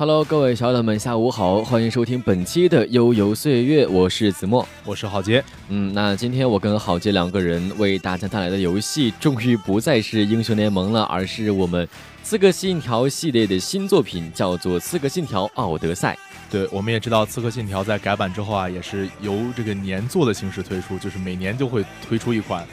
[0.00, 5.44] Hello，各位小伙伴们，下午好，欢迎收听本期的悠游岁月，我是子墨，我是郝杰。
[5.70, 11.88] 嗯，那今天我跟郝杰两个人为大家带来的游戏，终于不再是英雄联盟了，而是我们
[12.22, 16.16] 刺客信条系列的新作品，叫做刺客信条奥德赛。
[16.48, 22.64] 对，我们也知道刺客信条在改版之后啊，也是由这个年作的形式推出，就是每年就会推出一款。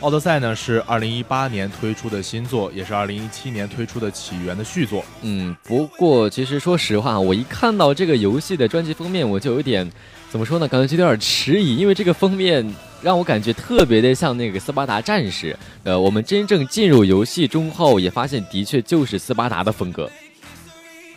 [0.00, 5.04] 奥德赛呢是二零一八年推出的新作，也是二零一七年推出的起源的续作。
[5.20, 9.86] 嗯，不过其实说实话，我一看到这个游戏的专辑封面，我就有点
[10.30, 10.66] 怎么说呢？
[10.66, 12.66] 感觉就有点迟疑，因为这个封面
[13.02, 15.54] 让我感觉特别的像那个斯巴达战士。
[15.84, 20.10] 呃，我们真正进入游戏中后，也发现的确就是斯巴达的风格。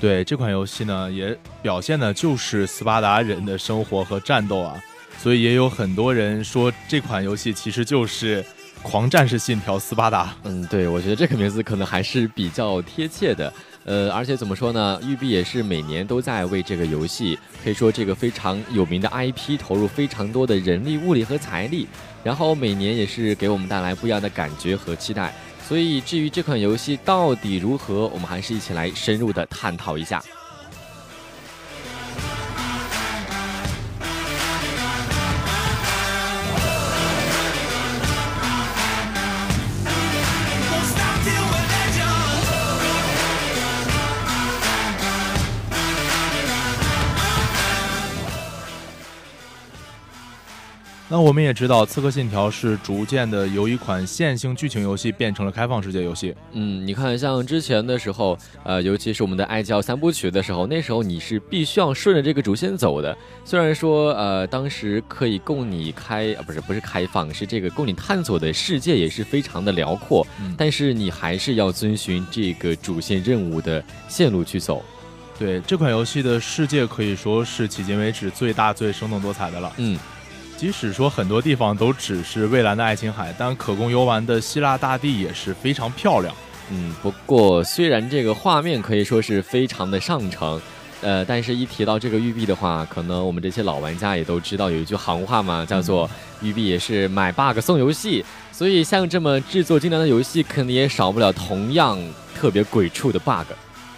[0.02, 4.76] 对这款游戏呢，也表现的就是斯巴达人的生活和战斗啊，
[5.18, 8.44] 所以也有很多人说这款游戏其实就是。
[8.84, 13.52] 狂战士信条斯巴达，嗯，对，我觉得这个名字可能还是比较贴切的，
[13.86, 21.88] 呃，而且怎么说呢，育碧也是每年都在为这个游戏，可以说这个非常有名的 IP 投入非常多的人力、物力和财力，
[22.24, 25.34] 然后每年也是给我们带来不一样的感觉和期待，
[25.68, 30.22] 所以至于这款游戏到底如何，我们还是一起来深入的探讨一下。
[51.14, 56.34] 那我们也知道，《刺客信条》是逐渐的由一款线性剧情游戏变成了开放世界游戏。
[56.54, 63.16] 嗯，你看，像之前的时候，呃，尤其是我们的《爱教三部曲》的时候，那时候你是必须要顺着这个主线走的。
[63.46, 70.26] 虽然说，呃，当时可以供你开，呃不是不是开放，是这个供你探索的世界也是非常的辽阔，
[70.58, 74.84] 但是你还是要遵循这个主线任务的线路去走。
[75.38, 79.72] 对这款游戏的世界可以说是迄今为止最大、最生动多彩的了。
[79.78, 79.96] 嗯。
[80.64, 86.34] 即使说很多地方都只是蔚蓝的爱琴海，但可供游玩的希腊大地也是非常漂亮。
[86.72, 90.62] 嗯，不过虽然这个画面可以说是非常的上乘，
[91.02, 96.10] 呃，但是一提到这个育碧的话，可能我们这些老玩家也都知道有一句行话嘛，叫做
[96.42, 98.24] 育碧也是买 bug 送游戏。
[98.54, 102.00] 所以像这么制作精良的游戏，肯定也少不了同样
[102.34, 103.52] 特别鬼畜的 bug。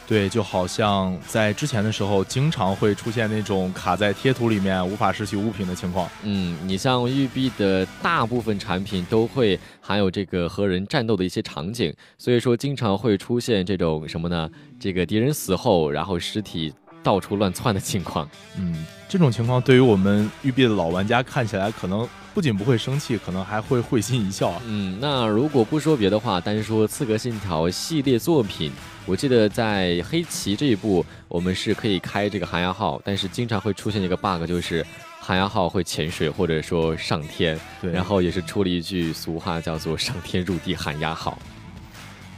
[0.07, 6.07] 对，就好像在之前的时候，经常会出现那种卡在贴图里面无法拾取物品的情况。
[6.21, 14.47] 嗯，你像育碧的大部分产品都会含有这个和人战斗的一些场景，所以说经常会出现这种什么呢？
[14.79, 18.29] 这个敌人死后，然后尸体到处乱窜的情况。
[18.59, 22.07] 嗯，这种情况对于我们育碧的老玩家看起来可能。
[22.35, 24.62] 不仅不会生气，可能还会会心一笑。
[24.68, 28.73] 嗯，那如果不说别的话，单说《刺客信条》系列作品，
[29.06, 34.85] 我记得在黑旗这一部，我们是可以开这个寒鸦号，但是经常会出现一个 bug，就是
[35.22, 37.57] 寒鸦号会潜水或者说上天。
[37.81, 41.40] 对，然后也是出了一句俗话，叫做“上天入地寒鸦号”。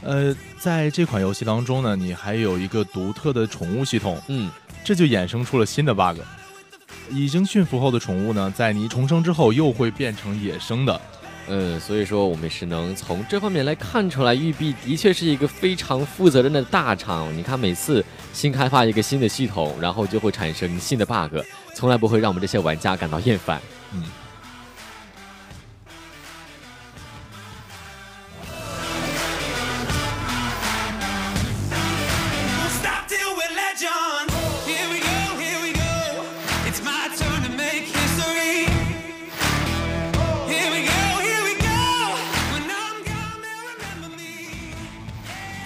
[0.04, 4.16] 呃，在这款游戏当中呢，你还有一个独特的宠物系统。
[4.28, 4.48] 嗯，
[4.84, 6.20] 这就衍生出了新的 bug。
[7.10, 11.00] 已经驯服后的宠物呢，在你重生之后又会变成野生的，
[11.48, 17.34] 嗯，所以说我们是能从这方面来看出来，育碧的确是一个非常负责任的大厂。
[17.36, 21.38] 你看，每次新开发一个新的系统，然后就会产生新的 bug，
[21.74, 23.60] 从来不会让我们这些玩家感到厌烦。
[23.94, 24.02] 嗯。《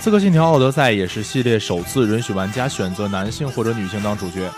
[0.02, 4.50] 刺客信条：奥德赛》也是系列首次允许玩家选择男性或者女性当主角。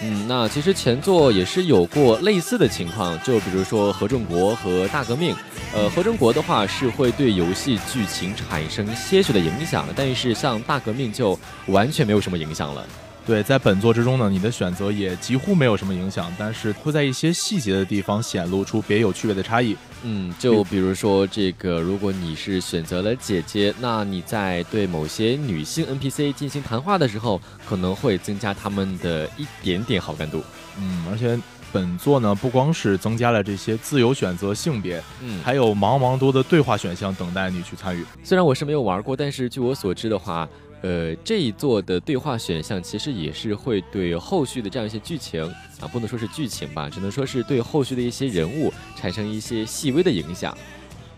[0.00, 5.34] 嗯，那其实前作也是有过类似的情况，就比如说《合众国》和《大革命》。
[5.74, 12.86] 呃，《合众国》的话是会对游戏剧情产生些许的影响，但是像《大革命》就完全没有什么影响了。
[13.24, 19.76] 对，在本作之中呢，你的选择也几乎没有什么影响，但是会在一些细节的地方显露出别有趣味的差异。
[20.02, 30.42] 嗯，就比如说这个，如果你是选择了姐姐，那你在对某些女性 NPC 进行谈话的时候，可能会增加他们的一点点好感度。
[30.80, 31.38] 嗯，而且
[31.72, 38.04] 本作呢，不光是增加了这些自由选择性别，嗯，还有茫茫多的对话选项等待你去参与。
[38.24, 40.48] 虽然我是没有玩过，但是据我所知的话。
[40.82, 45.42] 呃，这一座的对话选项其实也是会对后续的这样一些剧情
[45.80, 50.56] 啊，不能说是剧情吧，只能说是对后续的一些人物产生一些细微的影响。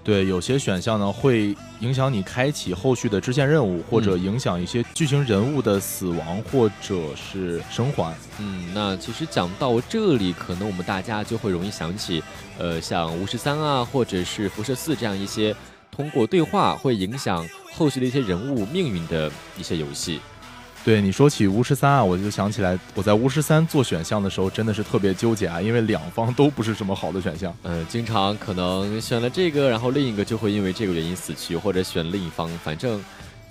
[0.03, 8.15] 对，有些选项呢会影响你开启后续的支线任务，或者影响一些剧情人物的死亡或者是生还。
[8.39, 12.23] 嗯，那其实讲到这里，可能我们大家就会容易想起，
[12.59, 15.57] 呃，像巫师三啊，或者是辐射四这样一些
[15.95, 20.21] 通过对话会影响后续的一些人物命运的一些游戏。
[20.85, 27.55] 对你说起巫师三啊，我就想起来我在巫师三做选项的时候真的是特别纠结啊，因为两方都不是什么好的选项。
[27.63, 33.03] 嗯，经常可能选了这个，然后另一个就会因为这个原因死去，或者选另一方，反正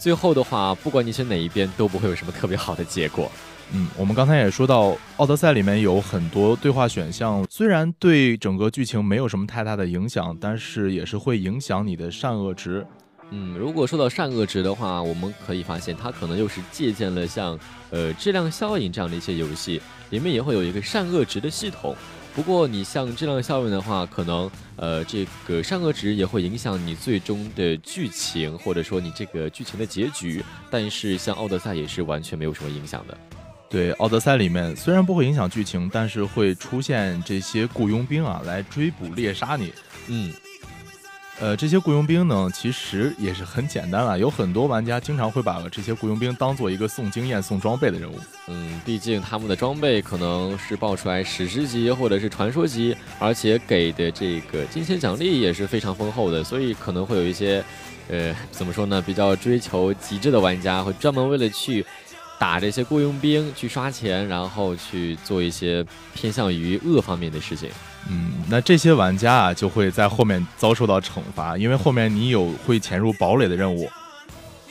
[0.03, 3.31] 最后的话，不管你选哪一边，都不会有什么特别好的结果。
[3.71, 12.85] 嗯，我们刚才也说到，《奥德赛》里面有很多对话选项，虽然对整个剧情没有什么太大的影响，但是也是会影响你的善恶值。
[13.31, 17.57] 嗯，如果说到善恶值的话，我们可以发现它可能又是借鉴了像
[17.89, 21.95] 呃质量效应这样的一些游戏，里面也会有一个善恶值的系统。
[22.35, 30.43] 不过你像质量效应的话，可能呃这个善恶值也会影响你最终的剧情，或者说你这个剧情的结局。
[30.71, 33.17] 但是像奥德赛也是完全没有什么影响的。
[33.69, 39.71] 对，奥德赛里面虽然不会影响剧情，但是会出现这些雇佣兵啊来追捕猎杀你。
[40.07, 40.33] 嗯。
[41.43, 44.17] 呃，这些雇佣兵呢，其实也是很简单了。
[44.17, 48.17] 有很多玩家经常会把这些雇佣兵当做一个送经验、送装备的任务。
[48.47, 57.61] 嗯，毕竟他们的装备可能是爆出来史诗级或者是传说级，而且给的这个金钱奖励也是非常丰厚的，所以可能会有一些，
[58.07, 61.85] 呃，怎么说呢，比较追求极致的玩家会专门为了去
[62.39, 67.69] 打这些雇佣兵去刷钱，然后去做一些偏向于恶方面的事情。
[68.09, 73.89] 嗯，那这些玩家啊，就会在后面遭受到惩罚，因为后面你有会潜入堡垒的任务，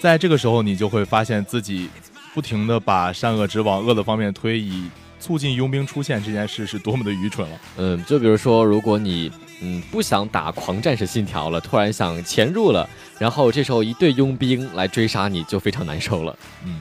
[0.01, 1.89] 在这个时候，你就会发现自己
[2.35, 4.89] 不停的把善恶值往恶的方面推，以
[5.19, 7.59] 促进佣兵出现这件事是多么的愚蠢了。
[7.79, 12.89] 嗯，就比如说，如果你嗯不想打狂战士信条了，突然想潜入了，
[13.19, 16.37] 然后这时候一队佣兵来追杀你，就非常难受了。
[16.65, 16.81] 嗯。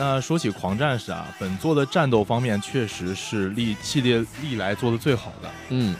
[0.00, 5.50] 那说起狂战士啊，本作的战斗方面确实是历系列历来做的最好的。
[5.68, 5.94] 嗯，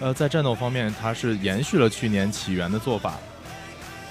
[0.00, 3.18] 呃，在战斗方面，它是延续了去年起源的做法。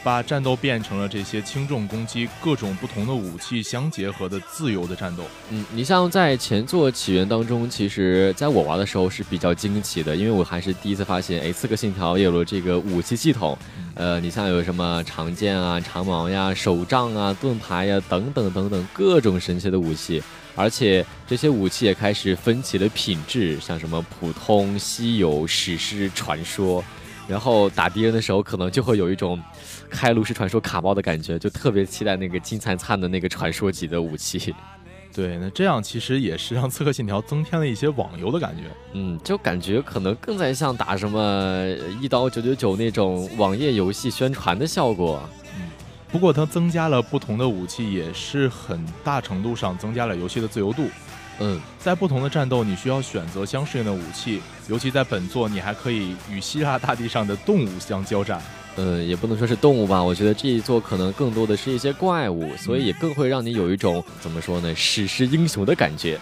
[0.06, 5.24] 把战斗变成了这些轻重攻击、各种不同的武器相结合的自由的战斗。
[5.50, 13.58] 嗯，你像在前作起源当中，其实在我玩的时候是比较惊奇的，因为我还是第一次发现，哎，刺客信条也有了这个武器系统。
[13.96, 20.22] 呃，你像有什么长剑啊、长矛呀、手杖啊、盾牌呀等等等等各种神奇的武器，
[20.54, 26.84] 而且这些武器也开始分起了品质，像什么普通、稀有、史诗、传说。
[27.28, 29.42] 然后打敌人的时候，可能就会有一种
[29.96, 34.54] 开炉石传说卡包的感觉，就特别期待那个金灿灿的那个传说级的武器。
[35.14, 38.64] 对，那这样其实也是让刺客信条增添了一些网游的感觉。
[38.92, 41.66] 嗯，就感觉可能更在像打什么
[42.02, 45.24] 一刀九九九那种网页游戏宣传的效果。
[45.56, 45.70] 嗯，
[46.12, 50.90] 不过它增加了不同的武器，也是很大程度上增加了游戏的自由度。
[51.40, 54.42] 嗯，在不同的战斗，你需要选择相适应的武器。
[54.68, 58.42] 尤其在本作，你还可以与希腊大地上的动物相交战。
[58.78, 66.20] 嗯，也不能说是动物吧，我觉得这一座可能更多的是一些怪物，所以也更会让你有一种怎么说呢，史诗英雄的感觉。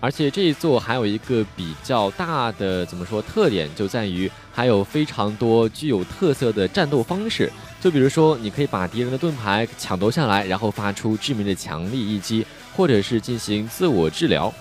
[0.00, 7.50] 而且这一座还有一个比较大的怎么说特点，就在于还有非常多具有特色的战斗方式。
[7.80, 14.52] 就比如说，你可以把敌人的盾牌抢夺下来，然后发出致命的强力一击，或者是进行自我治疗。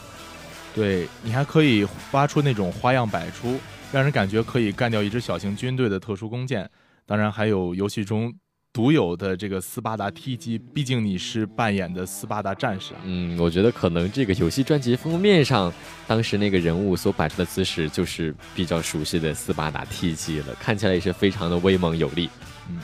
[0.73, 3.59] 对你还可以发出那种花样百出，
[3.91, 6.67] 让人感觉可以干掉一支小型军队的特殊弓箭。
[7.07, 8.31] 当然，还有游戏中
[8.73, 12.99] 独有的这个斯巴达踢击，毕竟你是扮演的斯巴达战士啊。
[13.05, 15.71] 嗯，我觉得可能这个游戏专辑封面上
[16.05, 22.29] 当时那个人物所摆出的姿势，就是比较熟悉的斯巴达踢击了，看起来也是非常的威猛有力。
[22.69, 22.77] 嗯。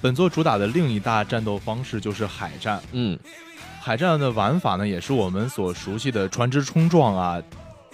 [0.00, 2.80] 本作主打的另一大战斗方式就是海战。
[2.92, 3.18] 嗯，
[3.80, 7.42] 海战的玩法呢，也是我们所熟悉的船只冲撞啊、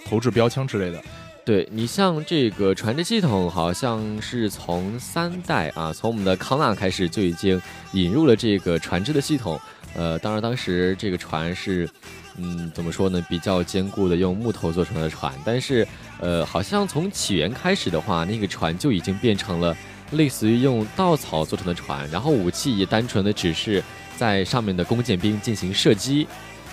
[0.05, 1.03] 投掷标枪之类的。
[1.47, 7.61] 对你像这个船只系统，好像是从三代啊，从我们的康纳开始就已经
[7.93, 9.57] 引入了这个船只的系统。
[9.95, 11.89] 呃，当然当时这个船是，
[12.35, 15.33] 嗯，怎么说呢，比较坚固的，用木头做成的船。
[15.45, 15.87] 但是，
[16.19, 19.73] 呃，好像从起源开始的话，那个船就已经变成了。
[20.11, 23.83] 类似于用稻草做成的船，然后武器也单纯的只是
[24.15, 26.25] 在上面的弓箭兵进行射击。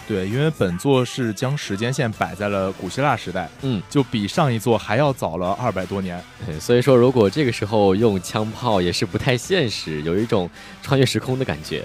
[0.07, 6.23] 对，因为本作是将时间线摆在了古希腊时代，嗯，就比上一座还要早了二百多年。
[6.61, 10.49] 所以说，如果这个时候用枪炮也是不太现实，有一种
[10.83, 11.83] 穿越时空的感觉。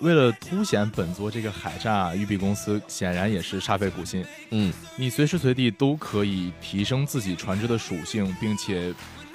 [0.00, 4.24] 为了凸显本作这个海战啊，育碧公司显然也是煞费苦心。
[4.50, 8.92] 嗯，你随时随地都可以提升自己船只的属性，并且。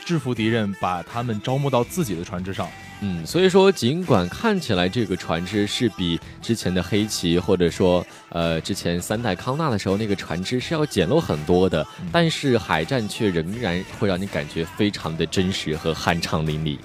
[0.10, 2.68] 制服敌人，把他们招募到自己的船只上。
[3.01, 16.80] 嗯，所以说，尽管看起来这个船只是比之前的黑旗或者说呃之前三代康纳的时候那个船只是要简陋很多的，但是海战却仍然会让你感觉非常的真实和酣畅淋漓。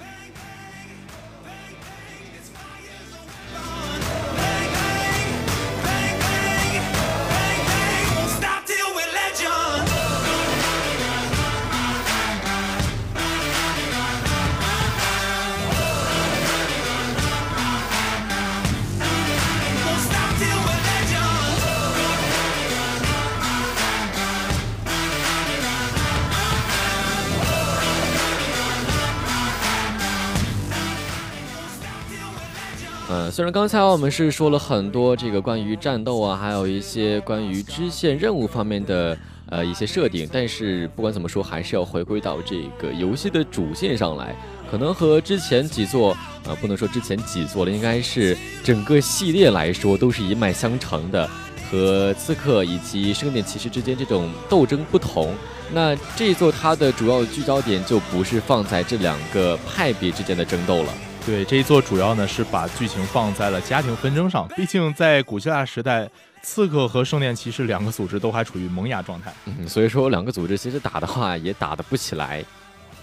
[33.35, 39.17] 虽然刚才我们是说了很多这个关于战斗啊，还有一些关于支线任务方面的
[39.49, 44.33] 呃一些设定，但是不管怎么说，还是要回归到这个游戏的主线上来。
[44.71, 46.15] 可能和之前几座，
[46.45, 51.29] 呃，不能说之前几座了，应该是整个系列来说都是一脉相承的。
[51.69, 55.35] 和刺客以及圣殿骑士之间这种斗争不同，
[55.73, 60.93] 那这一座它的主要聚焦点就不是放在这两个派别之间的争斗了。
[61.25, 66.07] 对这一座主要呢是把剧情放在了家庭纷争上，毕竟在古希腊时代，
[66.43, 72.45] 刺客和圣殿骑士两个组织都还处于萌芽状态，嗯，所以说两个组织其实打的话也打得不起来。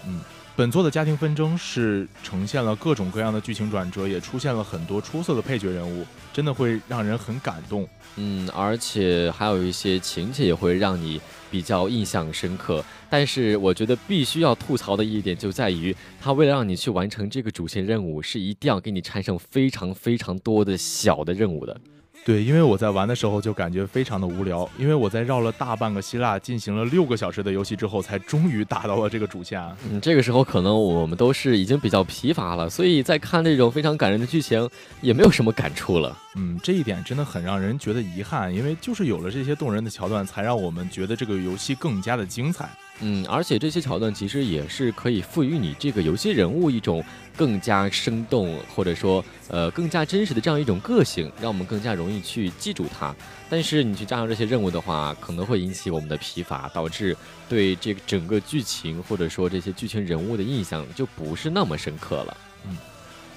[0.07, 0.21] 嗯，
[0.55, 7.87] 本作的家庭纷争是呈现了各种各样的剧情转折，也出现了很多出色的配角人物，真的会让人很感动。
[8.17, 11.19] 嗯，而且还有一些情节也会让你
[11.49, 12.85] 比较印象深刻。
[13.09, 21.81] 但是我觉得必须要吐槽的一点就在于，他为了让你去完成这个主线任务，是一定要给你产生非常非常多的小的任务的。
[22.25, 29.61] 对，因为我在玩的时候就感觉非常的无聊，因为我在绕了大半个希腊进行了六个小时的游戏之后，才终于打到了这个主线。
[29.91, 34.69] 嗯，这个时候可能我们都是已经比较疲乏了，所以在看这种非常感人的剧情，
[35.01, 36.17] 也没有什么感触了。
[36.35, 42.67] 嗯，这一点真的很让人觉得遗憾，因为就是有了这些动人的桥段，才让我们觉得这个游戏更加的精彩。
[43.01, 47.03] 嗯，而且这些桥段其实也是可以赋予你这个游戏人物一种
[47.35, 53.13] 更加生动，或者说呃更加真实的这样一种个性，让我们更加容易去记住它。
[53.49, 57.15] 但是你去加上这些任务的话，可能会引起我们的疲乏，导致
[57.49, 62.37] 对这个整个剧情或者说这些剧情人物的印象就不是那么深刻了。
[62.67, 62.77] 嗯。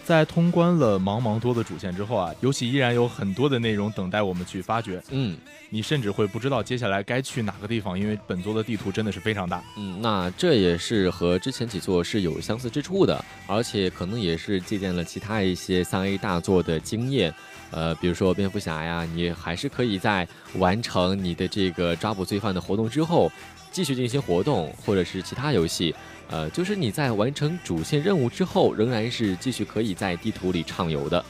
[0.07, 5.03] 在通关了茫茫多的主线之后啊，游戏依然有很多的内容等待我们去发掘。
[5.11, 5.37] 嗯，
[5.69, 9.61] 你甚至会不知道接下来该去哪个地方，因为本作的地图真的是非常大。
[9.77, 17.35] 嗯，那这也是和之前几座是有相似之处的，而且可能也是借鉴了其他一些三 A 大作的经验。
[17.73, 23.29] 呃，比如说蝙蝠侠呀，你还是可以在完成你的这个抓捕罪犯的活动之后，
[23.73, 25.93] 继续进行活动，或者是其他游戏。
[26.29, 31.25] 呃，就是你在完成主线任务之后，仍然是继续可以在地图里畅游的。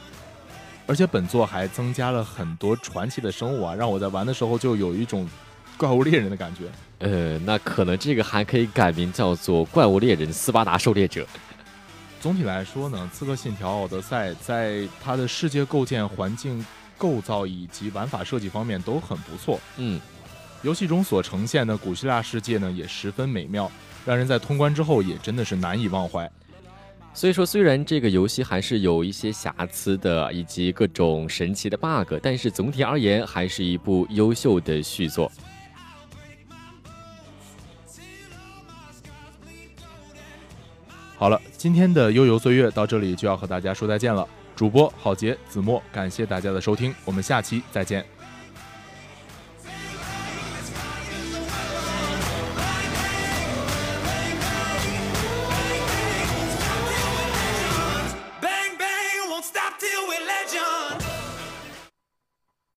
[0.86, 5.28] 而且本作还增加了很多传奇的生物啊，让我在玩的时候就有一种
[5.76, 6.62] 怪物猎人的感觉。
[7.00, 11.26] 呃，那可能这个还可以改名叫做怪物猎人斯巴达狩猎者。
[12.20, 16.64] 总体来说呢，《刺客信条：奥德赛》在它的世界构建、环境
[16.96, 19.60] 构造以及玩法设计方面都很不错。
[19.76, 20.00] 嗯，
[20.62, 23.70] 游戏中所呈现的古希腊世界呢，也十分美妙。
[24.06, 26.30] 让人在通关之后也真的是难以忘怀。
[27.12, 35.32] 所以说，虽然这个游戏还是有一些瑕疵的，以及各种神奇的 bug，但是总体而言还是一部优秀的续作。
[41.16, 44.28] 好了，今天的悠游岁月到这里就要和大家说再见了。
[44.54, 48.15] 主播郝杰、子墨，感谢大家的收听，我们下期再见。